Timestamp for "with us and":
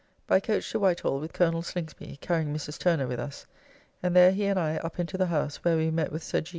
3.05-4.15